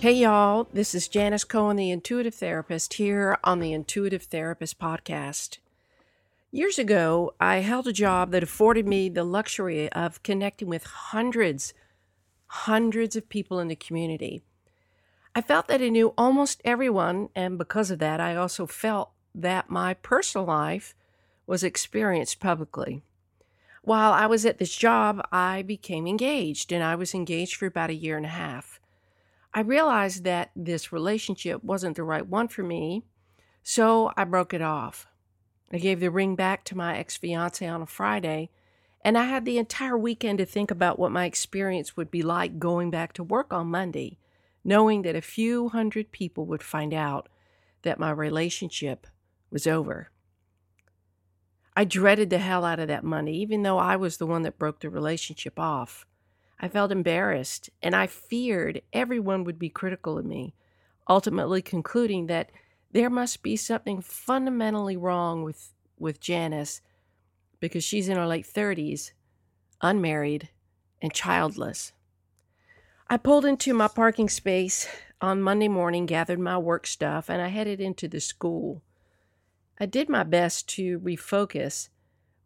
Hey, 0.00 0.12
y'all, 0.12 0.68
this 0.72 0.94
is 0.94 1.08
Janis 1.08 1.42
Cohen, 1.42 1.74
the 1.74 1.90
Intuitive 1.90 2.36
Therapist, 2.36 2.94
here 2.94 3.36
on 3.42 3.58
the 3.58 3.72
Intuitive 3.72 4.22
Therapist 4.22 4.78
Podcast. 4.78 5.58
Years 6.52 6.78
ago, 6.78 7.34
I 7.40 7.56
held 7.56 7.88
a 7.88 7.92
job 7.92 8.30
that 8.30 8.44
afforded 8.44 8.86
me 8.86 9.08
the 9.08 9.24
luxury 9.24 9.90
of 9.90 10.22
connecting 10.22 10.68
with 10.68 10.84
hundreds, 10.84 11.74
hundreds 12.46 13.16
of 13.16 13.28
people 13.28 13.58
in 13.58 13.66
the 13.66 13.74
community. 13.74 14.44
I 15.34 15.40
felt 15.40 15.66
that 15.66 15.82
I 15.82 15.88
knew 15.88 16.14
almost 16.16 16.62
everyone, 16.64 17.30
and 17.34 17.58
because 17.58 17.90
of 17.90 17.98
that, 17.98 18.20
I 18.20 18.36
also 18.36 18.66
felt 18.66 19.10
that 19.34 19.68
my 19.68 19.94
personal 19.94 20.46
life 20.46 20.94
was 21.44 21.64
experienced 21.64 22.38
publicly. 22.38 23.02
While 23.82 24.12
I 24.12 24.26
was 24.26 24.46
at 24.46 24.58
this 24.58 24.76
job, 24.76 25.26
I 25.32 25.62
became 25.62 26.06
engaged, 26.06 26.70
and 26.70 26.84
I 26.84 26.94
was 26.94 27.14
engaged 27.14 27.56
for 27.56 27.66
about 27.66 27.90
a 27.90 27.94
year 27.94 28.16
and 28.16 28.26
a 28.26 28.28
half. 28.28 28.78
I 29.58 29.62
realized 29.62 30.22
that 30.22 30.52
this 30.54 30.92
relationship 30.92 31.64
wasn't 31.64 31.96
the 31.96 32.04
right 32.04 32.24
one 32.24 32.46
for 32.46 32.62
me, 32.62 33.02
so 33.64 34.12
I 34.16 34.22
broke 34.22 34.54
it 34.54 34.62
off. 34.62 35.08
I 35.72 35.78
gave 35.78 35.98
the 35.98 36.12
ring 36.12 36.36
back 36.36 36.62
to 36.66 36.76
my 36.76 36.96
ex 36.96 37.16
fiance 37.16 37.66
on 37.66 37.82
a 37.82 37.86
Friday, 37.86 38.50
and 39.00 39.18
I 39.18 39.24
had 39.24 39.44
the 39.44 39.58
entire 39.58 39.98
weekend 39.98 40.38
to 40.38 40.46
think 40.46 40.70
about 40.70 40.96
what 40.96 41.10
my 41.10 41.24
experience 41.24 41.96
would 41.96 42.08
be 42.08 42.22
like 42.22 42.60
going 42.60 42.92
back 42.92 43.12
to 43.14 43.24
work 43.24 43.52
on 43.52 43.66
Monday, 43.66 44.20
knowing 44.62 45.02
that 45.02 45.16
a 45.16 45.20
few 45.20 45.70
hundred 45.70 46.12
people 46.12 46.46
would 46.46 46.62
find 46.62 46.94
out 46.94 47.28
that 47.82 47.98
my 47.98 48.12
relationship 48.12 49.08
was 49.50 49.66
over. 49.66 50.12
I 51.74 51.82
dreaded 51.82 52.30
the 52.30 52.38
hell 52.38 52.64
out 52.64 52.78
of 52.78 52.86
that 52.86 53.02
money, 53.02 53.34
even 53.38 53.64
though 53.64 53.78
I 53.78 53.96
was 53.96 54.18
the 54.18 54.26
one 54.26 54.42
that 54.42 54.56
broke 54.56 54.78
the 54.78 54.88
relationship 54.88 55.58
off. 55.58 56.06
I 56.60 56.68
felt 56.68 56.90
embarrassed 56.90 57.70
and 57.82 57.94
I 57.94 58.06
feared 58.06 58.82
everyone 58.92 59.44
would 59.44 59.58
be 59.58 59.68
critical 59.68 60.18
of 60.18 60.26
me, 60.26 60.54
ultimately 61.08 61.62
concluding 61.62 62.26
that 62.26 62.50
there 62.90 63.10
must 63.10 63.42
be 63.42 63.56
something 63.56 64.00
fundamentally 64.00 64.96
wrong 64.96 65.44
with, 65.44 65.72
with 65.98 66.20
Janis 66.20 66.80
because 67.60 67.84
she's 67.84 68.08
in 68.08 68.16
her 68.16 68.26
late 68.26 68.46
30s, 68.46 69.12
unmarried, 69.82 70.48
and 71.00 71.12
childless. 71.12 71.92
I 73.08 73.16
pulled 73.16 73.44
into 73.44 73.72
my 73.72 73.88
parking 73.88 74.28
space 74.28 74.88
on 75.20 75.42
Monday 75.42 75.68
morning, 75.68 76.06
gathered 76.06 76.38
my 76.38 76.58
work 76.58 76.86
stuff, 76.86 77.28
and 77.28 77.40
I 77.40 77.48
headed 77.48 77.80
into 77.80 78.08
the 78.08 78.20
school. 78.20 78.82
I 79.80 79.86
did 79.86 80.08
my 80.08 80.24
best 80.24 80.68
to 80.70 80.98
refocus, 81.00 81.88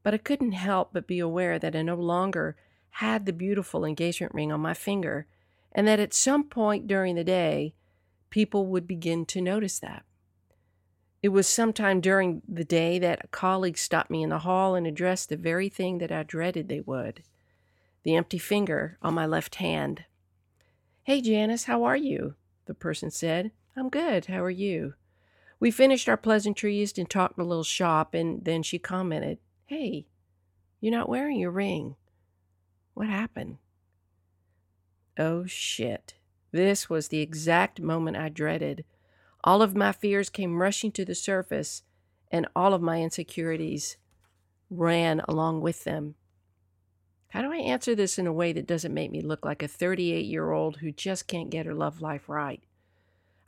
but 0.02 0.14
I 0.14 0.18
couldn't 0.18 0.52
help 0.52 0.90
but 0.92 1.06
be 1.06 1.18
aware 1.18 1.58
that 1.58 1.74
I 1.74 1.82
no 1.82 1.96
longer 1.96 2.56
had 2.96 3.26
the 3.26 3.32
beautiful 3.32 3.84
engagement 3.84 4.34
ring 4.34 4.52
on 4.52 4.60
my 4.60 4.74
finger, 4.74 5.26
and 5.72 5.86
that 5.86 6.00
at 6.00 6.14
some 6.14 6.44
point 6.44 6.86
during 6.86 7.14
the 7.14 7.24
day, 7.24 7.74
people 8.30 8.66
would 8.66 8.86
begin 8.86 9.24
to 9.26 9.40
notice 9.40 9.78
that. 9.78 10.04
It 11.22 11.28
was 11.28 11.48
sometime 11.48 12.00
during 12.00 12.42
the 12.48 12.64
day 12.64 12.98
that 12.98 13.24
a 13.24 13.28
colleague 13.28 13.78
stopped 13.78 14.10
me 14.10 14.22
in 14.22 14.30
the 14.30 14.40
hall 14.40 14.74
and 14.74 14.86
addressed 14.86 15.28
the 15.28 15.36
very 15.36 15.68
thing 15.68 15.98
that 15.98 16.10
I 16.10 16.22
dreaded 16.22 16.68
they 16.68 16.80
would 16.80 17.22
the 18.02 18.16
empty 18.16 18.38
finger 18.38 18.98
on 19.00 19.14
my 19.14 19.26
left 19.26 19.56
hand. 19.56 20.04
Hey, 21.04 21.20
Janis, 21.20 21.64
how 21.64 21.84
are 21.84 21.96
you? 21.96 22.34
The 22.66 22.74
person 22.74 23.10
said. 23.10 23.52
I'm 23.76 23.88
good. 23.88 24.26
How 24.26 24.42
are 24.42 24.50
you? 24.50 24.94
We 25.60 25.70
finished 25.70 26.08
our 26.08 26.16
pleasantries 26.16 26.98
and 26.98 27.08
talked 27.08 27.38
a 27.38 27.44
little 27.44 27.64
shop, 27.64 28.14
and 28.14 28.44
then 28.44 28.62
she 28.62 28.78
commented, 28.78 29.38
Hey, 29.66 30.06
you're 30.80 30.92
not 30.92 31.08
wearing 31.08 31.38
your 31.38 31.52
ring. 31.52 31.96
What 32.94 33.08
happened? 33.08 33.58
Oh 35.18 35.46
shit. 35.46 36.14
This 36.52 36.90
was 36.90 37.08
the 37.08 37.20
exact 37.20 37.80
moment 37.80 38.16
I 38.16 38.28
dreaded. 38.28 38.84
All 39.44 39.62
of 39.62 39.74
my 39.74 39.92
fears 39.92 40.30
came 40.30 40.60
rushing 40.60 40.92
to 40.92 41.04
the 41.04 41.14
surface, 41.14 41.82
and 42.30 42.46
all 42.54 42.74
of 42.74 42.82
my 42.82 43.00
insecurities 43.00 43.96
ran 44.70 45.20
along 45.28 45.60
with 45.60 45.84
them. 45.84 46.14
How 47.28 47.40
do 47.40 47.50
I 47.50 47.56
answer 47.56 47.94
this 47.94 48.18
in 48.18 48.26
a 48.26 48.32
way 48.32 48.52
that 48.52 48.66
doesn't 48.66 48.92
make 48.92 49.10
me 49.10 49.22
look 49.22 49.44
like 49.44 49.62
a 49.62 49.68
38 49.68 50.26
year 50.26 50.52
old 50.52 50.76
who 50.76 50.92
just 50.92 51.26
can't 51.26 51.50
get 51.50 51.66
her 51.66 51.74
love 51.74 52.02
life 52.02 52.28
right? 52.28 52.62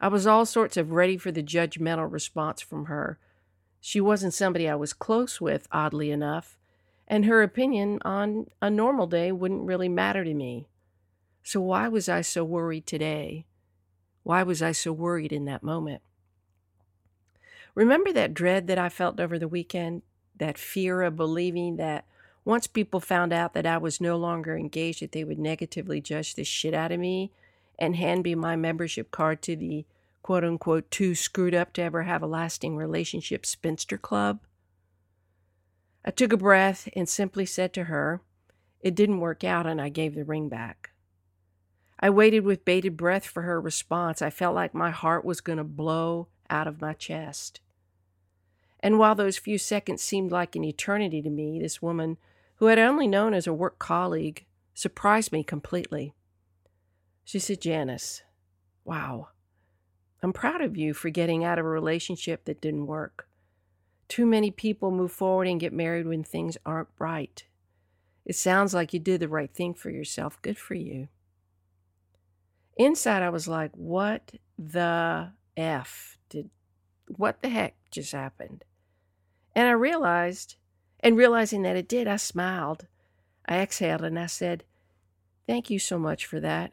I 0.00 0.08
was 0.08 0.26
all 0.26 0.46
sorts 0.46 0.76
of 0.76 0.92
ready 0.92 1.16
for 1.16 1.30
the 1.30 1.42
judgmental 1.42 2.10
response 2.10 2.60
from 2.60 2.86
her. 2.86 3.18
She 3.80 4.00
wasn't 4.00 4.34
somebody 4.34 4.68
I 4.68 4.74
was 4.74 4.94
close 4.94 5.40
with, 5.40 5.68
oddly 5.70 6.10
enough, 6.10 6.58
and 7.06 7.24
her 7.24 7.42
opinion 7.42 7.98
on 8.04 8.46
a 8.62 8.70
normal 8.70 9.06
day 9.06 9.30
wouldn't 9.32 9.66
really 9.66 9.88
matter 9.88 10.24
to 10.24 10.34
me. 10.34 10.68
So, 11.42 11.60
why 11.60 11.88
was 11.88 12.08
I 12.08 12.22
so 12.22 12.44
worried 12.44 12.86
today? 12.86 13.46
Why 14.22 14.42
was 14.42 14.62
I 14.62 14.72
so 14.72 14.92
worried 14.92 15.32
in 15.32 15.44
that 15.44 15.62
moment? 15.62 16.02
Remember 17.74 18.12
that 18.12 18.34
dread 18.34 18.66
that 18.68 18.78
I 18.78 18.88
felt 18.88 19.20
over 19.20 19.38
the 19.38 19.48
weekend? 19.48 20.02
That 20.36 20.58
fear 20.58 21.02
of 21.02 21.16
believing 21.16 21.76
that 21.76 22.06
once 22.44 22.66
people 22.66 23.00
found 23.00 23.32
out 23.32 23.54
that 23.54 23.66
I 23.66 23.78
was 23.78 24.00
no 24.00 24.16
longer 24.16 24.56
engaged, 24.56 25.02
that 25.02 25.12
they 25.12 25.24
would 25.24 25.38
negatively 25.38 26.00
judge 26.00 26.34
the 26.34 26.44
shit 26.44 26.74
out 26.74 26.92
of 26.92 27.00
me 27.00 27.30
and 27.78 27.96
hand 27.96 28.24
me 28.24 28.34
my 28.34 28.56
membership 28.56 29.10
card 29.10 29.42
to 29.42 29.56
the 29.56 29.84
quote 30.22 30.44
unquote 30.44 30.90
too 30.90 31.14
screwed 31.14 31.54
up 31.54 31.72
to 31.74 31.82
ever 31.82 32.04
have 32.04 32.22
a 32.22 32.26
lasting 32.26 32.76
relationship 32.76 33.44
spinster 33.44 33.98
club? 33.98 34.40
I 36.04 36.10
took 36.10 36.32
a 36.32 36.36
breath 36.36 36.88
and 36.94 37.08
simply 37.08 37.46
said 37.46 37.72
to 37.74 37.84
her, 37.84 38.20
It 38.80 38.94
didn't 38.94 39.20
work 39.20 39.42
out, 39.42 39.66
and 39.66 39.80
I 39.80 39.88
gave 39.88 40.14
the 40.14 40.24
ring 40.24 40.48
back. 40.48 40.90
I 41.98 42.10
waited 42.10 42.44
with 42.44 42.64
bated 42.64 42.96
breath 42.96 43.24
for 43.24 43.42
her 43.42 43.60
response. 43.60 44.20
I 44.20 44.30
felt 44.30 44.54
like 44.54 44.74
my 44.74 44.90
heart 44.90 45.24
was 45.24 45.40
going 45.40 45.58
to 45.58 45.64
blow 45.64 46.28
out 46.50 46.66
of 46.66 46.80
my 46.80 46.92
chest. 46.92 47.60
And 48.80 48.98
while 48.98 49.14
those 49.14 49.38
few 49.38 49.56
seconds 49.56 50.02
seemed 50.02 50.30
like 50.30 50.54
an 50.54 50.64
eternity 50.64 51.22
to 51.22 51.30
me, 51.30 51.58
this 51.58 51.80
woman, 51.80 52.18
who 52.56 52.66
had 52.66 52.78
only 52.78 53.06
known 53.06 53.32
as 53.32 53.46
a 53.46 53.52
work 53.54 53.78
colleague, 53.78 54.44
surprised 54.74 55.32
me 55.32 55.42
completely. 55.42 56.12
She 57.24 57.38
said, 57.38 57.62
Janis, 57.62 58.22
wow, 58.84 59.28
I'm 60.22 60.34
proud 60.34 60.60
of 60.60 60.76
you 60.76 60.92
for 60.92 61.08
getting 61.08 61.42
out 61.44 61.58
of 61.58 61.64
a 61.64 61.68
relationship 61.68 62.44
that 62.44 62.60
didn't 62.60 62.86
work. 62.86 63.28
Too 64.08 64.26
many 64.26 64.50
people 64.50 64.90
move 64.90 65.12
forward 65.12 65.48
and 65.48 65.60
get 65.60 65.72
married 65.72 66.06
when 66.06 66.22
things 66.22 66.58
aren't 66.64 66.88
right. 66.98 67.44
It 68.24 68.36
sounds 68.36 68.74
like 68.74 68.92
you 68.92 69.00
did 69.00 69.20
the 69.20 69.28
right 69.28 69.52
thing 69.52 69.74
for 69.74 69.90
yourself. 69.90 70.40
Good 70.42 70.58
for 70.58 70.74
you. 70.74 71.08
Inside, 72.76 73.22
I 73.22 73.30
was 73.30 73.46
like, 73.46 73.70
what 73.74 74.32
the 74.58 75.32
F 75.56 76.18
did, 76.28 76.50
what 77.06 77.42
the 77.42 77.48
heck 77.48 77.76
just 77.90 78.12
happened? 78.12 78.64
And 79.54 79.68
I 79.68 79.72
realized, 79.72 80.56
and 81.00 81.16
realizing 81.16 81.62
that 81.62 81.76
it 81.76 81.88
did, 81.88 82.08
I 82.08 82.16
smiled. 82.16 82.86
I 83.46 83.58
exhaled 83.58 84.02
and 84.02 84.18
I 84.18 84.26
said, 84.26 84.64
Thank 85.46 85.68
you 85.68 85.78
so 85.78 85.98
much 85.98 86.24
for 86.24 86.40
that. 86.40 86.72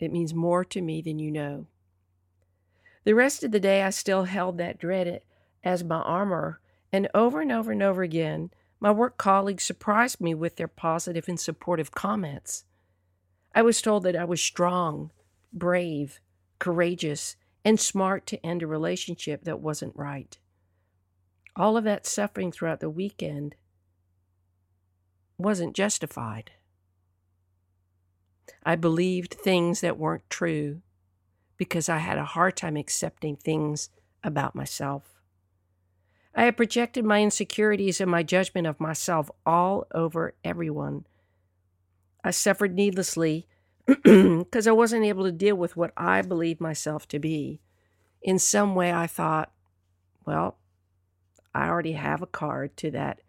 It 0.00 0.12
means 0.12 0.34
more 0.34 0.64
to 0.64 0.82
me 0.82 1.00
than 1.00 1.20
you 1.20 1.30
know. 1.30 1.66
The 3.04 3.14
rest 3.14 3.44
of 3.44 3.52
the 3.52 3.60
day, 3.60 3.82
I 3.82 3.90
still 3.90 4.24
held 4.24 4.58
that 4.58 4.78
dread 4.78 5.22
as 5.64 5.84
my 5.84 6.00
armor, 6.00 6.60
and 6.92 7.08
over 7.14 7.40
and 7.40 7.52
over 7.52 7.72
and 7.72 7.82
over 7.82 8.02
again, 8.02 8.50
my 8.80 8.90
work 8.90 9.16
colleagues 9.16 9.64
surprised 9.64 10.20
me 10.20 10.34
with 10.34 10.56
their 10.56 10.68
positive 10.68 11.28
and 11.28 11.38
supportive 11.38 11.92
comments. 11.92 12.64
I 13.54 13.62
was 13.62 13.80
told 13.80 14.02
that 14.04 14.16
I 14.16 14.24
was 14.24 14.40
strong, 14.40 15.10
brave, 15.52 16.20
courageous, 16.58 17.36
and 17.64 17.78
smart 17.78 18.26
to 18.26 18.44
end 18.44 18.62
a 18.62 18.66
relationship 18.66 19.44
that 19.44 19.60
wasn't 19.60 19.94
right. 19.94 20.36
All 21.54 21.76
of 21.76 21.84
that 21.84 22.06
suffering 22.06 22.50
throughout 22.50 22.80
the 22.80 22.90
weekend 22.90 23.54
wasn't 25.38 25.76
justified. 25.76 26.50
I 28.64 28.76
believed 28.76 29.34
things 29.34 29.80
that 29.80 29.98
weren't 29.98 30.28
true 30.30 30.82
because 31.56 31.88
I 31.88 31.98
had 31.98 32.18
a 32.18 32.24
hard 32.24 32.56
time 32.56 32.76
accepting 32.76 33.36
things 33.36 33.90
about 34.24 34.54
myself. 34.54 35.11
I 36.34 36.44
had 36.44 36.56
projected 36.56 37.04
my 37.04 37.22
insecurities 37.22 38.00
and 38.00 38.10
my 38.10 38.22
judgment 38.22 38.66
of 38.66 38.80
myself 38.80 39.30
all 39.44 39.86
over 39.92 40.34
everyone. 40.42 41.06
I 42.24 42.30
suffered 42.30 42.74
needlessly 42.74 43.46
because 43.86 44.66
I 44.66 44.72
wasn't 44.72 45.04
able 45.04 45.24
to 45.24 45.32
deal 45.32 45.56
with 45.56 45.76
what 45.76 45.92
I 45.96 46.22
believed 46.22 46.60
myself 46.60 47.06
to 47.08 47.18
be. 47.18 47.60
In 48.22 48.38
some 48.38 48.74
way, 48.74 48.92
I 48.92 49.06
thought, 49.06 49.52
well, 50.24 50.56
I 51.54 51.68
already 51.68 51.92
have 51.92 52.22
a 52.22 52.26
card 52.26 52.76
to 52.78 52.90
that 52.92 53.20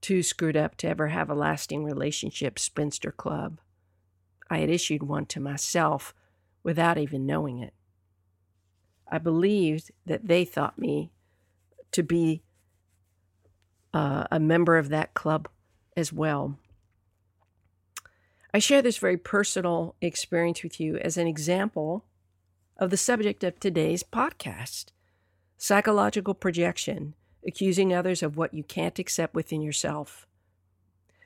too 0.00 0.22
screwed 0.22 0.56
up 0.56 0.76
to 0.78 0.88
ever 0.88 1.08
have 1.08 1.28
a 1.28 1.34
lasting 1.34 1.84
relationship 1.84 2.58
spinster 2.58 3.12
club. 3.12 3.60
I 4.48 4.58
had 4.58 4.70
issued 4.70 5.02
one 5.02 5.26
to 5.26 5.40
myself 5.40 6.14
without 6.62 6.98
even 6.98 7.26
knowing 7.26 7.58
it. 7.58 7.74
I 9.06 9.18
believed 9.18 9.90
that 10.06 10.26
they 10.26 10.44
thought 10.44 10.78
me 10.78 11.12
to 11.92 12.02
be 12.02 12.42
uh, 13.92 14.24
a 14.30 14.40
member 14.40 14.76
of 14.76 14.88
that 14.88 15.14
club 15.14 15.48
as 15.96 16.12
well. 16.12 16.58
I 18.52 18.58
share 18.58 18.82
this 18.82 18.98
very 18.98 19.16
personal 19.16 19.94
experience 20.00 20.62
with 20.62 20.80
you 20.80 20.96
as 20.96 21.16
an 21.16 21.26
example 21.26 22.04
of 22.76 22.90
the 22.90 22.96
subject 22.96 23.44
of 23.44 23.60
today's 23.60 24.02
podcast 24.02 24.86
psychological 25.56 26.32
projection, 26.32 27.12
accusing 27.46 27.92
others 27.92 28.22
of 28.22 28.34
what 28.34 28.54
you 28.54 28.64
can't 28.64 28.98
accept 28.98 29.34
within 29.34 29.60
yourself. 29.60 30.26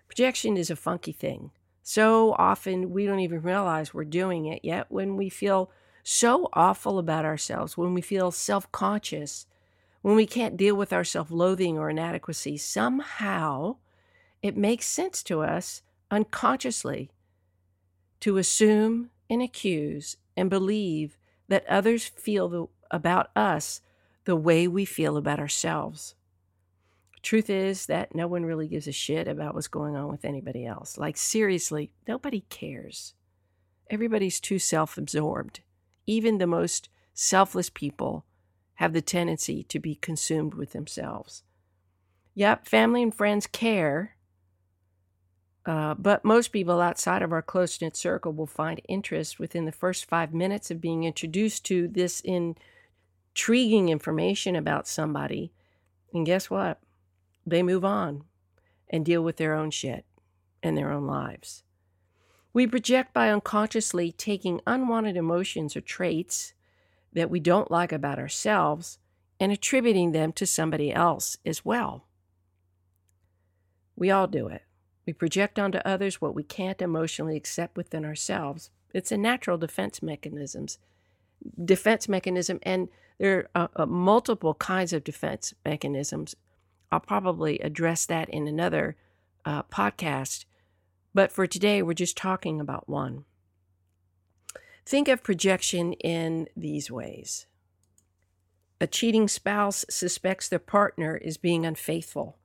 Projection 0.08 0.56
is 0.56 0.70
a 0.70 0.76
funky 0.76 1.12
thing. 1.12 1.52
So 1.84 2.32
often 2.32 2.90
we 2.90 3.06
don't 3.06 3.20
even 3.20 3.42
realize 3.42 3.94
we're 3.94 4.04
doing 4.04 4.46
it 4.46 4.64
yet 4.64 4.86
when 4.88 5.16
we 5.16 5.28
feel 5.28 5.70
so 6.02 6.48
awful 6.52 6.98
about 6.98 7.24
ourselves, 7.24 7.76
when 7.78 7.94
we 7.94 8.00
feel 8.00 8.32
self 8.32 8.70
conscious, 8.72 9.46
when 10.04 10.16
we 10.16 10.26
can't 10.26 10.58
deal 10.58 10.76
with 10.76 10.92
our 10.92 11.02
self 11.02 11.30
loathing 11.30 11.78
or 11.78 11.88
inadequacy. 11.88 12.58
Somehow 12.58 13.76
it 14.42 14.54
makes 14.54 14.84
sense 14.84 15.22
to 15.22 15.40
us 15.40 15.80
unconsciously 16.10 17.10
to 18.20 18.36
assume 18.36 19.08
and 19.30 19.40
accuse 19.40 20.18
and 20.36 20.50
believe 20.50 21.16
that 21.48 21.66
others 21.66 22.04
feel 22.06 22.48
the, 22.50 22.66
about 22.90 23.30
us 23.34 23.80
the 24.26 24.36
way 24.36 24.68
we 24.68 24.84
feel 24.84 25.16
about 25.16 25.40
ourselves. 25.40 26.14
Truth 27.22 27.48
is 27.48 27.86
that 27.86 28.14
no 28.14 28.26
one 28.26 28.44
really 28.44 28.68
gives 28.68 28.86
a 28.86 28.92
shit 28.92 29.26
about 29.26 29.54
what's 29.54 29.68
going 29.68 29.96
on 29.96 30.08
with 30.08 30.26
anybody 30.26 30.66
else. 30.66 30.98
Like, 30.98 31.16
seriously, 31.16 31.92
nobody 32.06 32.44
cares. 32.50 33.14
Everybody's 33.88 34.38
too 34.38 34.58
self 34.58 34.98
absorbed. 34.98 35.60
Even 36.06 36.36
the 36.36 36.46
most 36.46 36.90
selfless 37.14 37.70
people 37.70 38.26
have 38.76 38.92
the 38.92 39.02
tendency 39.02 39.62
to 39.64 39.78
be 39.78 39.94
consumed 39.94 40.54
with 40.54 40.72
themselves. 40.72 41.42
Yep, 42.34 42.66
family 42.66 43.02
and 43.02 43.14
friends 43.14 43.46
care, 43.46 44.16
uh, 45.66 45.94
but 45.94 46.24
most 46.24 46.48
people 46.48 46.80
outside 46.80 47.22
of 47.22 47.32
our 47.32 47.42
close 47.42 47.80
knit 47.80 47.96
circle 47.96 48.32
will 48.32 48.46
find 48.46 48.80
interest 48.88 49.38
within 49.38 49.64
the 49.64 49.72
first 49.72 50.04
five 50.04 50.34
minutes 50.34 50.70
of 50.70 50.80
being 50.80 51.04
introduced 51.04 51.64
to 51.66 51.88
this 51.88 52.20
intriguing 52.20 53.88
information 53.88 54.56
about 54.56 54.86
somebody. 54.86 55.52
And 56.12 56.26
guess 56.26 56.50
what? 56.50 56.80
They 57.46 57.62
move 57.62 57.84
on 57.84 58.24
and 58.90 59.04
deal 59.04 59.22
with 59.22 59.36
their 59.36 59.54
own 59.54 59.70
shit 59.70 60.04
and 60.62 60.76
their 60.76 60.90
own 60.90 61.06
lives. 61.06 61.62
We 62.52 62.66
project 62.66 63.14
by 63.14 63.30
unconsciously 63.30 64.12
taking 64.12 64.60
unwanted 64.66 65.16
emotions 65.16 65.76
or 65.76 65.80
traits 65.80 66.52
that 67.14 67.30
we 67.30 67.40
don't 67.40 67.70
like 67.70 67.92
about 67.92 68.18
ourselves 68.18 68.98
and 69.40 69.50
attributing 69.50 70.12
them 70.12 70.32
to 70.32 70.46
somebody 70.46 70.92
else 70.92 71.36
as 71.44 71.64
well. 71.64 72.04
We 73.96 74.10
all 74.10 74.26
do 74.26 74.48
it. 74.48 74.62
We 75.06 75.12
project 75.12 75.58
onto 75.58 75.78
others 75.78 76.20
what 76.20 76.34
we 76.34 76.42
can't 76.42 76.80
emotionally 76.80 77.36
accept 77.36 77.76
within 77.76 78.04
ourselves. 78.04 78.70
It's 78.92 79.12
a 79.12 79.18
natural 79.18 79.58
defense 79.58 80.02
mechanisms, 80.02 80.78
defense 81.62 82.08
mechanism, 82.08 82.58
and 82.62 82.88
there 83.18 83.48
are 83.54 83.70
uh, 83.76 83.86
multiple 83.86 84.54
kinds 84.54 84.92
of 84.92 85.04
defense 85.04 85.54
mechanisms. 85.64 86.34
I'll 86.90 87.00
probably 87.00 87.58
address 87.58 88.06
that 88.06 88.28
in 88.28 88.48
another 88.48 88.96
uh, 89.44 89.64
podcast, 89.64 90.46
but 91.12 91.30
for 91.30 91.46
today, 91.46 91.82
we're 91.82 91.92
just 91.92 92.16
talking 92.16 92.60
about 92.60 92.88
one. 92.88 93.24
Think 94.86 95.08
of 95.08 95.22
projection 95.22 95.94
in 95.94 96.48
these 96.56 96.90
ways. 96.90 97.46
A 98.80 98.86
cheating 98.86 99.28
spouse 99.28 99.84
suspects 99.88 100.48
their 100.48 100.58
partner 100.58 101.16
is 101.16 101.38
being 101.38 101.64
unfaithful. 101.64 102.36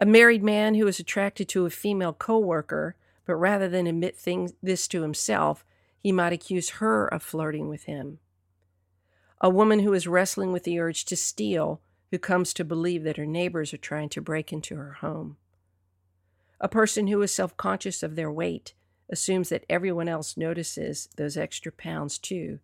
A 0.00 0.06
married 0.06 0.42
man 0.42 0.74
who 0.74 0.86
is 0.88 0.98
attracted 0.98 1.48
to 1.50 1.64
a 1.64 1.70
female 1.70 2.12
coworker, 2.12 2.96
but 3.24 3.36
rather 3.36 3.68
than 3.68 3.86
admit 3.86 4.16
things, 4.16 4.54
this 4.62 4.88
to 4.88 5.02
himself, 5.02 5.64
he 6.00 6.10
might 6.10 6.32
accuse 6.32 6.70
her 6.70 7.06
of 7.06 7.22
flirting 7.22 7.68
with 7.68 7.84
him. 7.84 8.18
A 9.40 9.50
woman 9.50 9.80
who 9.80 9.92
is 9.92 10.08
wrestling 10.08 10.52
with 10.52 10.64
the 10.64 10.80
urge 10.80 11.04
to 11.06 11.16
steal, 11.16 11.80
who 12.10 12.18
comes 12.18 12.52
to 12.54 12.64
believe 12.64 13.04
that 13.04 13.18
her 13.18 13.26
neighbors 13.26 13.72
are 13.72 13.78
trying 13.78 14.08
to 14.10 14.20
break 14.20 14.52
into 14.52 14.76
her 14.76 14.94
home. 14.94 15.36
A 16.60 16.68
person 16.68 17.06
who 17.06 17.22
is 17.22 17.30
self 17.30 17.56
conscious 17.56 18.02
of 18.02 18.16
their 18.16 18.32
weight 18.32 18.74
assumes 19.08 19.48
that 19.48 19.64
everyone 19.68 20.08
else 20.08 20.36
notices 20.36 21.08
those 21.16 21.36
extra 21.36 21.70
pounds 21.72 22.18
too, 22.18 22.58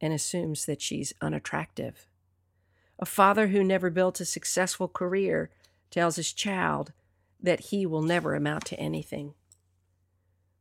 and 0.00 0.12
assumes 0.12 0.66
that 0.66 0.80
she's 0.80 1.12
unattractive. 1.20 2.06
A 2.98 3.06
father 3.06 3.48
who 3.48 3.62
never 3.62 3.90
built 3.90 4.20
a 4.20 4.24
successful 4.24 4.88
career 4.88 5.50
tells 5.90 6.16
his 6.16 6.32
child 6.32 6.92
that 7.40 7.60
he 7.60 7.84
will 7.84 8.02
never 8.02 8.34
amount 8.34 8.64
to 8.66 8.80
anything. 8.80 9.34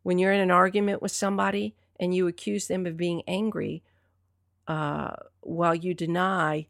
When 0.04 0.18
you're 0.20 0.34
in 0.34 0.42
an 0.42 0.52
argument 0.52 1.02
with 1.02 1.12
somebody 1.12 1.76
and 2.00 2.14
you 2.14 2.28
accuse 2.28 2.68
them 2.68 2.86
of 2.86 2.98
being 2.98 3.24
angry, 3.28 3.84
uh, 4.68 5.12
while 5.42 5.76
you 5.76 5.94
deny 5.94 6.68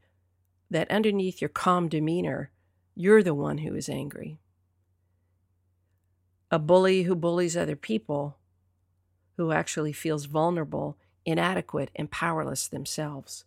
that 0.70 0.90
underneath 0.92 1.42
your 1.42 1.50
calm 1.50 1.88
demeanor, 1.88 2.52
you're 2.96 3.24
the 3.24 3.34
one 3.34 3.60
who 3.60 3.76
is 3.76 3.90
angry. 3.90 4.40
A 6.56 6.58
bully 6.58 7.04
who 7.04 7.16
bullies 7.16 7.58
other 7.58 7.76
people, 7.76 8.38
who 9.36 9.52
actually 9.52 9.92
feels 9.92 10.24
vulnerable, 10.24 10.98
inadequate, 11.26 11.92
and 11.98 12.10
powerless 12.10 12.70
themselves. 12.70 13.44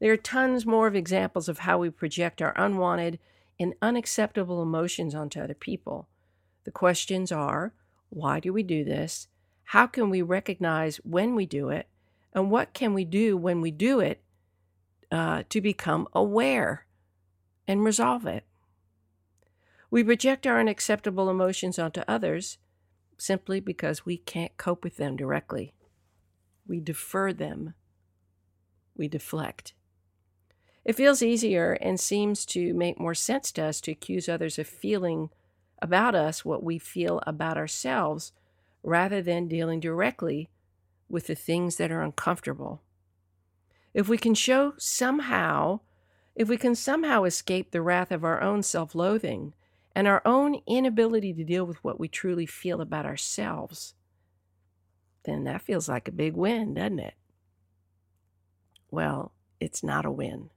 There 0.00 0.12
are 0.12 0.16
tons 0.16 0.66
more 0.66 0.88
of 0.88 0.96
examples 0.96 1.48
of 1.48 1.60
how 1.60 1.78
we 1.78 1.90
project 1.90 2.42
our 2.42 2.52
unwanted 2.56 3.20
and 3.60 3.74
unacceptable 3.80 4.60
emotions 4.60 5.14
onto 5.14 5.38
other 5.38 5.54
people. 5.54 6.08
The 6.64 6.72
questions 6.72 7.30
are 7.30 7.74
why 8.08 8.40
do 8.40 8.52
we 8.52 8.64
do 8.64 8.82
this? 8.82 9.28
How 9.62 9.86
can 9.86 10.10
we 10.10 10.20
recognize 10.20 10.96
when 11.04 11.36
we 11.36 11.46
do 11.46 11.68
it? 11.68 11.86
And 12.32 12.50
what 12.50 12.72
can 12.72 12.92
we 12.92 13.04
do 13.04 13.36
when 13.36 13.60
we 13.60 13.70
do 13.70 14.00
it 14.00 14.20
uh, 15.12 15.44
to 15.48 15.60
become 15.60 16.08
aware 16.12 16.86
and 17.68 17.84
resolve 17.84 18.26
it? 18.26 18.47
We 19.90 20.04
project 20.04 20.46
our 20.46 20.60
unacceptable 20.60 21.30
emotions 21.30 21.78
onto 21.78 22.02
others 22.06 22.58
simply 23.16 23.60
because 23.60 24.04
we 24.04 24.18
can't 24.18 24.56
cope 24.56 24.84
with 24.84 24.96
them 24.96 25.16
directly. 25.16 25.72
We 26.66 26.80
defer 26.80 27.32
them, 27.32 27.74
we 28.96 29.08
deflect. 29.08 29.72
It 30.84 30.96
feels 30.96 31.22
easier 31.22 31.72
and 31.72 31.98
seems 31.98 32.46
to 32.46 32.72
make 32.74 33.00
more 33.00 33.14
sense 33.14 33.50
to 33.52 33.64
us 33.64 33.80
to 33.82 33.92
accuse 33.92 34.28
others 34.28 34.58
of 34.58 34.66
feeling 34.66 35.30
about 35.80 36.14
us 36.14 36.44
what 36.44 36.62
we 36.62 36.78
feel 36.78 37.22
about 37.26 37.56
ourselves 37.56 38.32
rather 38.82 39.22
than 39.22 39.48
dealing 39.48 39.80
directly 39.80 40.48
with 41.08 41.26
the 41.26 41.34
things 41.34 41.76
that 41.76 41.90
are 41.90 42.02
uncomfortable. 42.02 42.82
If 43.94 44.08
we 44.08 44.18
can 44.18 44.34
show 44.34 44.74
somehow, 44.78 45.80
if 46.34 46.48
we 46.48 46.56
can 46.56 46.74
somehow 46.74 47.24
escape 47.24 47.70
the 47.70 47.82
wrath 47.82 48.12
of 48.12 48.24
our 48.24 48.40
own 48.40 48.62
self 48.62 48.94
loathing 48.94 49.54
and 49.98 50.06
our 50.06 50.22
own 50.24 50.60
inability 50.64 51.34
to 51.34 51.42
deal 51.42 51.64
with 51.64 51.82
what 51.82 51.98
we 51.98 52.06
truly 52.06 52.46
feel 52.46 52.80
about 52.80 53.04
ourselves, 53.04 53.94
then 55.24 55.42
that 55.42 55.60
feels 55.60 55.88
like 55.88 56.06
a 56.06 56.12
big 56.12 56.34
win, 56.34 56.74
doesn't 56.74 57.00
it? 57.00 57.14
Well, 58.92 59.32
it's 59.58 59.82
not 59.82 60.06
a 60.06 60.10
win. 60.12 60.50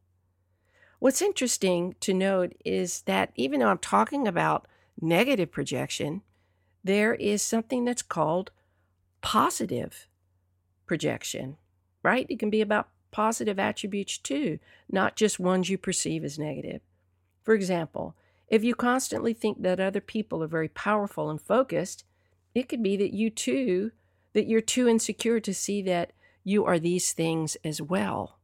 What's 1.00 1.24
interesting 1.24 1.96
to 2.02 2.14
note 2.14 2.54
is 2.64 3.02
that 3.08 3.32
even 3.34 3.60
though 3.62 3.70
I'm 3.70 3.80
talking 3.80 4.28
about 4.28 4.68
negative 5.02 5.52
projection, 5.52 6.22
there 6.84 7.16
is 7.16 7.42
something 7.42 7.84
that's 7.84 8.04
called 8.04 8.52
positive 9.22 10.08
projection, 10.86 11.58
right? 12.04 12.28
It 12.30 12.38
can 12.38 12.52
be 12.52 12.62
about 12.62 12.90
positive 13.10 13.58
attributes 13.58 14.20
too, 14.20 14.60
not 14.88 15.16
just 15.16 15.40
ones 15.40 15.68
you 15.68 15.80
perceive 15.80 16.24
as 16.24 16.38
negative. 16.38 16.82
For 17.42 17.56
example, 17.56 18.16
if 18.52 18.66
you 18.66 18.76
constantly 18.76 19.34
think 19.34 19.62
that 19.62 19.80
other 19.80 20.02
people 20.02 20.44
are 20.44 20.48
very 20.48 20.68
powerful 20.68 21.30
and 21.30 21.42
focused, 21.42 22.04
it 22.54 22.68
could 22.68 22.84
be 22.84 22.98
that 22.98 23.14
you 23.14 23.30
too, 23.30 23.92
that 24.34 24.46
you're 24.46 24.60
too 24.60 24.90
insecure 24.90 25.40
to 25.40 25.54
see 25.54 25.82
that 25.84 26.12
you 26.44 26.66
are 26.66 26.78
these 26.78 27.14
things 27.14 27.56
as 27.64 27.82
well. 27.82 28.38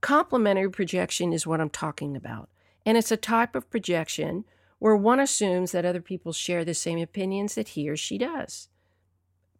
Complementary 0.00 0.70
projection 0.70 1.32
is 1.32 1.46
what 1.46 1.60
I'm 1.60 1.70
talking 1.70 2.16
about, 2.16 2.48
and 2.84 2.98
it's 2.98 3.12
a 3.12 3.16
type 3.16 3.54
of 3.54 3.70
projection 3.70 4.44
where 4.80 4.96
one 4.96 5.20
assumes 5.20 5.70
that 5.70 5.84
other 5.84 6.00
people 6.00 6.32
share 6.32 6.64
the 6.64 6.74
same 6.74 6.98
opinions 6.98 7.54
that 7.54 7.68
he 7.68 7.88
or 7.88 7.96
she 7.96 8.18
does. 8.18 8.70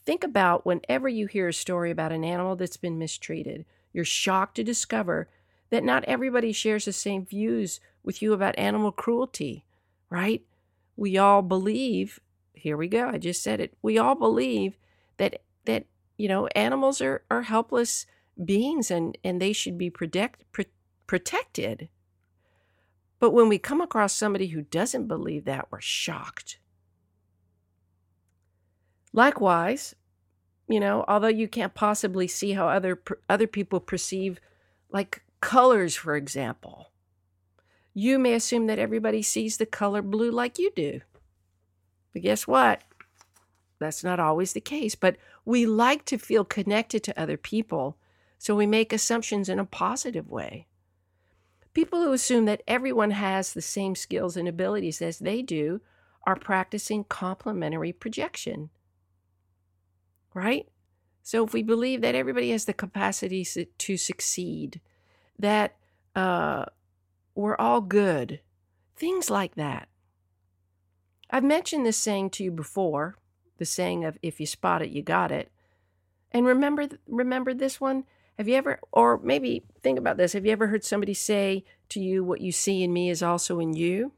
Think 0.04 0.24
about 0.24 0.66
whenever 0.66 1.08
you 1.08 1.28
hear 1.28 1.46
a 1.46 1.52
story 1.52 1.92
about 1.92 2.10
an 2.10 2.24
animal 2.24 2.56
that's 2.56 2.78
been 2.78 2.98
mistreated, 2.98 3.64
you're 3.92 4.04
shocked 4.04 4.56
to 4.56 4.64
discover 4.64 5.28
that 5.68 5.84
not 5.84 6.02
everybody 6.06 6.50
shares 6.52 6.86
the 6.86 6.92
same 6.92 7.24
views 7.24 7.78
with 8.02 8.22
you 8.22 8.32
about 8.32 8.58
animal 8.58 8.92
cruelty, 8.92 9.64
right? 10.08 10.42
We 10.96 11.18
all 11.18 11.42
believe, 11.42 12.20
here 12.52 12.76
we 12.76 12.88
go, 12.88 13.08
I 13.08 13.18
just 13.18 13.42
said 13.42 13.60
it. 13.60 13.74
We 13.82 13.98
all 13.98 14.14
believe 14.14 14.76
that 15.16 15.42
that 15.66 15.86
you 16.16 16.28
know, 16.28 16.46
animals 16.48 17.00
are 17.00 17.22
are 17.30 17.42
helpless 17.42 18.06
beings 18.42 18.90
and 18.90 19.16
and 19.24 19.40
they 19.40 19.52
should 19.52 19.78
be 19.78 19.90
protect, 19.90 20.50
pr- 20.52 20.62
protected. 21.06 21.88
But 23.18 23.30
when 23.30 23.48
we 23.48 23.58
come 23.58 23.80
across 23.80 24.14
somebody 24.14 24.48
who 24.48 24.62
doesn't 24.62 25.08
believe 25.08 25.44
that, 25.44 25.68
we're 25.70 25.80
shocked. 25.80 26.58
Likewise, 29.12 29.94
you 30.68 30.78
know, 30.78 31.04
although 31.08 31.28
you 31.28 31.48
can't 31.48 31.74
possibly 31.74 32.28
see 32.28 32.52
how 32.52 32.68
other 32.68 33.02
other 33.28 33.46
people 33.46 33.80
perceive 33.80 34.40
like 34.90 35.22
colors 35.40 35.96
for 35.96 36.16
example, 36.16 36.92
you 37.94 38.18
may 38.18 38.34
assume 38.34 38.66
that 38.66 38.78
everybody 38.78 39.22
sees 39.22 39.56
the 39.56 39.66
color 39.66 40.02
blue 40.02 40.30
like 40.30 40.58
you 40.58 40.70
do. 40.74 41.00
But 42.12 42.22
guess 42.22 42.46
what? 42.46 42.82
That's 43.78 44.04
not 44.04 44.20
always 44.20 44.52
the 44.52 44.60
case, 44.60 44.94
but 44.94 45.16
we 45.44 45.66
like 45.66 46.04
to 46.06 46.18
feel 46.18 46.44
connected 46.44 47.02
to 47.04 47.20
other 47.20 47.36
people, 47.36 47.96
so 48.38 48.54
we 48.54 48.66
make 48.66 48.92
assumptions 48.92 49.48
in 49.48 49.58
a 49.58 49.64
positive 49.64 50.28
way. 50.28 50.66
People 51.72 52.02
who 52.02 52.12
assume 52.12 52.44
that 52.46 52.62
everyone 52.66 53.12
has 53.12 53.52
the 53.52 53.62
same 53.62 53.94
skills 53.94 54.36
and 54.36 54.48
abilities 54.48 55.00
as 55.00 55.18
they 55.18 55.40
do 55.40 55.80
are 56.24 56.36
practicing 56.36 57.04
complementary 57.04 57.92
projection. 57.92 58.70
Right? 60.34 60.68
So 61.22 61.44
if 61.44 61.52
we 61.52 61.62
believe 61.62 62.00
that 62.02 62.14
everybody 62.14 62.50
has 62.50 62.64
the 62.64 62.72
capacity 62.72 63.46
to 63.78 63.96
succeed, 63.96 64.80
that 65.38 65.76
uh, 66.14 66.66
we're 67.40 67.56
all 67.56 67.80
good, 67.80 68.40
things 68.96 69.30
like 69.30 69.54
that. 69.56 69.88
I've 71.30 71.44
mentioned 71.44 71.86
this 71.86 71.96
saying 71.96 72.30
to 72.30 72.44
you 72.44 72.50
before, 72.50 73.16
the 73.58 73.64
saying 73.64 74.04
of 74.04 74.18
if 74.22 74.40
you 74.40 74.46
spot 74.46 74.82
it, 74.82 74.90
you 74.90 75.02
got 75.02 75.30
it. 75.30 75.50
And 76.32 76.46
remember 76.46 76.88
remember 77.06 77.54
this 77.54 77.80
one? 77.80 78.04
Have 78.38 78.48
you 78.48 78.54
ever 78.54 78.80
or 78.92 79.18
maybe 79.18 79.64
think 79.82 79.98
about 79.98 80.16
this, 80.16 80.32
have 80.32 80.46
you 80.46 80.52
ever 80.52 80.68
heard 80.68 80.84
somebody 80.84 81.14
say 81.14 81.64
to 81.90 82.00
you 82.00 82.24
what 82.24 82.40
you 82.40 82.52
see 82.52 82.82
in 82.82 82.92
me 82.92 83.10
is 83.10 83.22
also 83.22 83.58
in 83.60 83.74
you? 83.74 84.12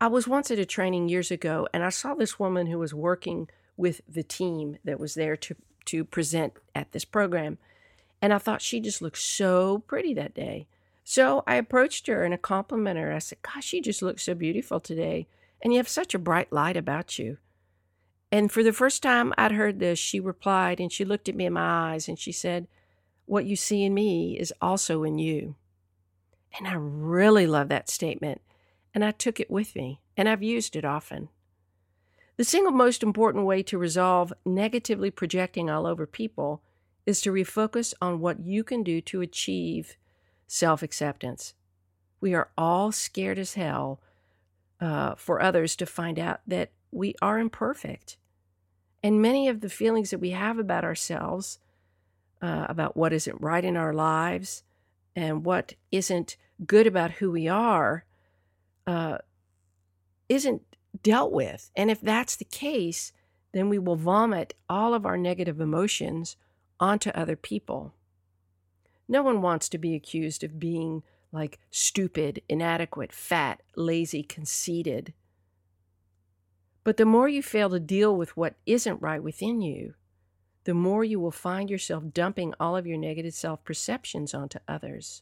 I 0.00 0.08
was 0.08 0.26
once 0.26 0.50
at 0.50 0.58
a 0.58 0.66
training 0.66 1.08
years 1.08 1.30
ago 1.30 1.68
and 1.72 1.84
I 1.84 1.88
saw 1.90 2.14
this 2.14 2.38
woman 2.38 2.66
who 2.66 2.78
was 2.78 2.92
working 2.92 3.48
with 3.76 4.02
the 4.08 4.22
team 4.22 4.78
that 4.84 5.00
was 5.00 5.14
there 5.14 5.36
to 5.36 5.56
to 5.86 6.04
present 6.04 6.54
at 6.74 6.92
this 6.92 7.04
program. 7.04 7.58
And 8.20 8.32
I 8.32 8.38
thought 8.38 8.62
she 8.62 8.80
just 8.80 9.02
looked 9.02 9.18
so 9.18 9.80
pretty 9.80 10.14
that 10.14 10.34
day. 10.34 10.68
So 11.04 11.42
I 11.46 11.56
approached 11.56 12.06
her 12.06 12.24
and 12.24 12.32
I 12.32 12.36
complimented 12.36 13.04
her. 13.04 13.12
I 13.12 13.18
said, 13.18 13.38
Gosh, 13.42 13.72
you 13.72 13.82
just 13.82 14.02
look 14.02 14.18
so 14.18 14.34
beautiful 14.34 14.80
today. 14.80 15.26
And 15.62 15.72
you 15.72 15.78
have 15.78 15.88
such 15.88 16.14
a 16.14 16.18
bright 16.18 16.52
light 16.52 16.76
about 16.76 17.18
you. 17.18 17.38
And 18.30 18.50
for 18.50 18.62
the 18.62 18.72
first 18.72 19.02
time 19.02 19.32
I'd 19.36 19.52
heard 19.52 19.78
this, 19.78 19.98
she 19.98 20.18
replied 20.18 20.80
and 20.80 20.90
she 20.90 21.04
looked 21.04 21.28
at 21.28 21.34
me 21.34 21.46
in 21.46 21.52
my 21.52 21.92
eyes 21.92 22.08
and 22.08 22.18
she 22.18 22.32
said, 22.32 22.66
What 23.26 23.44
you 23.44 23.56
see 23.56 23.84
in 23.84 23.94
me 23.94 24.38
is 24.38 24.52
also 24.60 25.02
in 25.02 25.18
you. 25.18 25.56
And 26.58 26.66
I 26.66 26.74
really 26.74 27.46
love 27.46 27.68
that 27.68 27.90
statement. 27.90 28.40
And 28.94 29.04
I 29.04 29.10
took 29.10 29.40
it 29.40 29.50
with 29.50 29.74
me 29.74 30.00
and 30.16 30.28
I've 30.28 30.42
used 30.42 30.76
it 30.76 30.84
often. 30.84 31.28
The 32.36 32.44
single 32.44 32.72
most 32.72 33.02
important 33.02 33.44
way 33.44 33.62
to 33.64 33.78
resolve 33.78 34.32
negatively 34.44 35.10
projecting 35.10 35.68
all 35.68 35.86
over 35.86 36.06
people 36.06 36.62
is 37.04 37.20
to 37.20 37.32
refocus 37.32 37.92
on 38.00 38.20
what 38.20 38.40
you 38.40 38.64
can 38.64 38.82
do 38.82 39.00
to 39.02 39.20
achieve 39.20 39.96
self 40.52 40.82
acceptance. 40.82 41.54
We 42.20 42.34
are 42.34 42.50
all 42.58 42.92
scared 42.92 43.38
as 43.38 43.54
hell 43.54 44.00
uh, 44.80 45.14
for 45.14 45.40
others 45.40 45.74
to 45.76 45.86
find 45.86 46.18
out 46.18 46.40
that 46.46 46.70
we 46.90 47.14
are 47.22 47.38
imperfect. 47.38 48.18
And 49.02 49.22
many 49.22 49.48
of 49.48 49.60
the 49.60 49.70
feelings 49.70 50.10
that 50.10 50.20
we 50.20 50.30
have 50.30 50.58
about 50.58 50.84
ourselves, 50.84 51.58
uh, 52.42 52.66
about 52.68 52.96
what 52.96 53.14
isn't 53.14 53.40
right 53.40 53.64
in 53.64 53.78
our 53.78 53.94
lives, 53.94 54.62
and 55.16 55.44
what 55.44 55.74
isn't 55.90 56.36
good 56.66 56.86
about 56.86 57.12
who 57.12 57.30
we 57.30 57.48
are, 57.48 58.04
uh, 58.86 59.18
isn't 60.28 60.62
dealt 61.02 61.32
with. 61.32 61.70
And 61.74 61.90
if 61.90 62.00
that's 62.00 62.36
the 62.36 62.44
case, 62.44 63.12
then 63.52 63.70
we 63.70 63.78
will 63.78 63.96
vomit 63.96 64.54
all 64.68 64.92
of 64.92 65.06
our 65.06 65.16
negative 65.16 65.60
emotions 65.60 66.36
onto 66.78 67.10
other 67.10 67.36
people. 67.36 67.94
No 69.12 69.22
one 69.22 69.42
wants 69.42 69.68
to 69.68 69.76
be 69.76 69.94
accused 69.94 70.42
of 70.42 70.58
being 70.58 71.02
like 71.32 71.58
stupid, 71.70 72.40
inadequate, 72.48 73.12
fat, 73.12 73.60
lazy, 73.76 74.22
conceited. 74.22 75.12
But 76.82 76.96
the 76.96 77.04
more 77.04 77.28
you 77.28 77.42
fail 77.42 77.68
to 77.68 77.78
deal 77.78 78.16
with 78.16 78.38
what 78.38 78.54
isn't 78.64 79.02
right 79.02 79.22
within 79.22 79.60
you, 79.60 79.92
the 80.64 80.72
more 80.72 81.04
you 81.04 81.20
will 81.20 81.30
find 81.30 81.68
yourself 81.68 82.04
dumping 82.14 82.54
all 82.58 82.74
of 82.74 82.86
your 82.86 82.96
negative 82.96 83.34
self 83.34 83.62
perceptions 83.64 84.32
onto 84.32 84.60
others. 84.66 85.20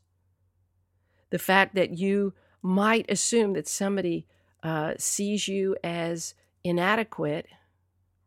The 1.31 1.41
fact 1.41 1.75
that 1.75 1.99
you 1.99 2.33
might 2.63 3.11
assume 3.11 3.55
that 3.55 3.67
somebody 3.67 4.25
uh, 4.63 4.95
sees 4.99 5.49
you 5.49 5.75
as 5.83 6.35
inadequate, 6.63 7.49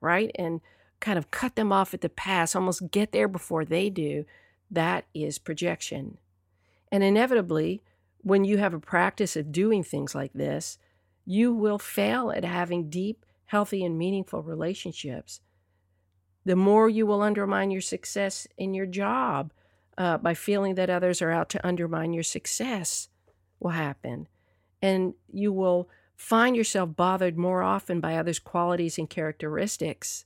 right? 0.01 0.29
And 0.35 0.59
kind 0.99 1.17
of 1.17 1.31
cut 1.31 1.55
them 1.55 1.71
off 1.71 1.93
at 1.93 2.01
the 2.01 2.09
pass, 2.09 2.53
almost 2.53 2.91
get 2.91 3.13
there 3.13 3.29
before 3.29 3.63
they 3.63 3.89
do, 3.89 4.25
that 4.71 5.05
is 5.13 5.37
projection. 5.37 6.17
And 6.91 7.03
inevitably, 7.03 7.81
when 8.21 8.43
you 8.45 8.57
have 8.57 8.73
a 8.73 8.79
practice 8.79 9.35
of 9.35 9.51
doing 9.51 9.83
things 9.83 10.15
like 10.15 10.33
this, 10.33 10.77
you 11.25 11.53
will 11.53 11.79
fail 11.79 12.31
at 12.31 12.43
having 12.43 12.89
deep, 12.89 13.25
healthy, 13.45 13.83
and 13.83 13.97
meaningful 13.97 14.41
relationships. 14.43 15.41
The 16.45 16.55
more 16.55 16.89
you 16.89 17.05
will 17.05 17.21
undermine 17.21 17.71
your 17.71 17.81
success 17.81 18.47
in 18.57 18.73
your 18.73 18.85
job 18.85 19.53
uh, 19.97 20.17
by 20.17 20.33
feeling 20.33 20.75
that 20.75 20.89
others 20.89 21.21
are 21.21 21.31
out 21.31 21.49
to 21.49 21.65
undermine 21.65 22.13
your 22.13 22.23
success, 22.23 23.09
will 23.59 23.71
happen. 23.71 24.27
And 24.81 25.13
you 25.31 25.51
will 25.51 25.89
find 26.15 26.55
yourself 26.55 26.95
bothered 26.95 27.37
more 27.37 27.63
often 27.63 27.99
by 27.99 28.15
others' 28.15 28.39
qualities 28.39 28.97
and 28.97 29.09
characteristics 29.09 30.25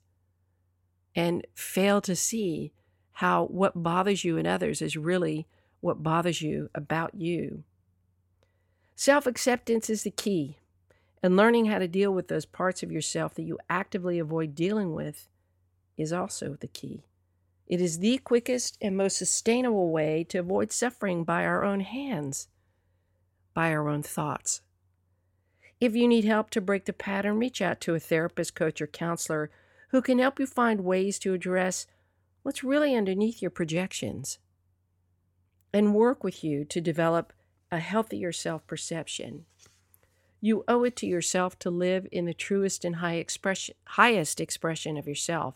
and 1.15 1.45
fail 1.53 2.01
to 2.01 2.15
see 2.15 2.73
how 3.17 3.45
what 3.45 3.81
bothers 3.81 4.23
you 4.23 4.37
in 4.37 4.45
others 4.45 4.79
is 4.79 4.95
really 4.95 5.47
what 5.79 6.03
bothers 6.03 6.39
you 6.39 6.69
about 6.75 7.15
you. 7.15 7.63
Self 8.95 9.25
acceptance 9.25 9.89
is 9.89 10.03
the 10.03 10.11
key, 10.11 10.59
and 11.23 11.35
learning 11.35 11.65
how 11.65 11.79
to 11.79 11.87
deal 11.87 12.13
with 12.13 12.27
those 12.27 12.45
parts 12.45 12.83
of 12.83 12.91
yourself 12.91 13.33
that 13.33 13.41
you 13.41 13.57
actively 13.71 14.19
avoid 14.19 14.53
dealing 14.53 14.93
with 14.93 15.27
is 15.97 16.13
also 16.13 16.57
the 16.59 16.67
key. 16.67 17.05
It 17.65 17.81
is 17.81 17.97
the 17.97 18.19
quickest 18.19 18.77
and 18.83 18.95
most 18.95 19.17
sustainable 19.17 19.89
way 19.89 20.23
to 20.25 20.37
avoid 20.37 20.71
suffering 20.71 21.23
by 21.23 21.43
our 21.43 21.63
own 21.63 21.79
hands, 21.79 22.49
by 23.55 23.71
our 23.71 23.89
own 23.89 24.03
thoughts. 24.03 24.61
If 25.81 25.95
you 25.95 26.07
need 26.07 26.25
help 26.25 26.51
to 26.51 26.61
break 26.61 26.85
the 26.85 26.93
pattern, 26.93 27.39
reach 27.39 27.63
out 27.63 27.81
to 27.81 27.95
a 27.95 27.99
therapist, 27.99 28.53
coach, 28.53 28.79
or 28.79 28.85
counselor 28.85 29.49
who 29.89 30.03
can 30.03 30.19
help 30.19 30.39
you 30.39 30.45
find 30.45 30.81
ways 30.81 31.17
to 31.19 31.33
address 31.33 31.87
what's 32.47 32.63
really 32.63 32.95
underneath 32.95 33.41
your 33.41 33.51
projections 33.51 34.39
and 35.73 35.93
work 35.93 36.23
with 36.23 36.45
you 36.45 36.63
to 36.63 36.79
develop 36.79 37.33
a 37.73 37.77
healthier 37.77 38.31
self 38.31 38.65
perception. 38.65 39.43
You 40.39 40.63
owe 40.65 40.85
it 40.85 40.95
to 40.95 41.05
yourself 41.05 41.59
to 41.59 41.69
live 41.69 42.07
in 42.09 42.23
the 42.23 42.33
truest 42.33 42.85
and 42.85 42.95
high 42.95 43.15
expression, 43.15 43.75
highest 43.83 44.39
expression 44.39 44.95
of 44.95 45.09
yourself 45.09 45.55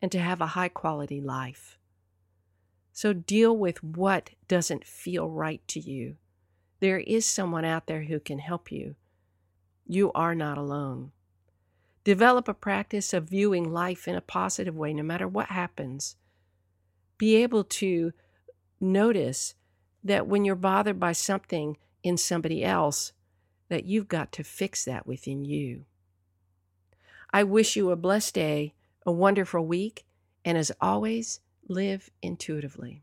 and 0.00 0.10
to 0.12 0.18
have 0.18 0.40
a 0.40 0.56
high 0.56 0.70
quality 0.70 1.20
life. 1.20 1.78
So 2.90 3.12
deal 3.12 3.54
with 3.54 3.84
what 3.84 4.30
doesn't 4.48 4.86
feel 4.86 5.28
right 5.28 5.60
to 5.68 5.78
you. 5.78 6.16
There 6.80 7.00
is 7.00 7.26
someone 7.26 7.66
out 7.66 7.86
there 7.86 8.04
who 8.04 8.18
can 8.18 8.38
help 8.38 8.72
you. 8.72 8.94
You 9.86 10.10
are 10.12 10.34
not 10.34 10.56
alone. 10.56 11.12
Develop 12.04 12.48
a 12.48 12.54
practice 12.54 13.14
of 13.14 13.30
viewing 13.30 13.72
life 13.72 14.06
in 14.06 14.14
a 14.14 14.20
positive 14.20 14.76
way 14.76 14.92
no 14.92 15.02
matter 15.02 15.26
what 15.26 15.48
happens. 15.48 16.16
Be 17.16 17.36
able 17.36 17.64
to 17.64 18.12
notice 18.78 19.54
that 20.02 20.26
when 20.26 20.44
you're 20.44 20.54
bothered 20.54 21.00
by 21.00 21.12
something 21.12 21.78
in 22.02 22.18
somebody 22.18 22.62
else, 22.62 23.12
that 23.70 23.86
you've 23.86 24.08
got 24.08 24.30
to 24.32 24.44
fix 24.44 24.84
that 24.84 25.06
within 25.06 25.44
you. 25.44 25.86
I 27.32 27.42
wish 27.42 27.74
you 27.74 27.90
a 27.90 27.96
blessed 27.96 28.34
day, 28.34 28.74
a 29.06 29.10
wonderful 29.10 29.66
week, 29.66 30.04
and 30.44 30.58
as 30.58 30.70
always, 30.80 31.40
live 31.66 32.10
intuitively. 32.20 33.02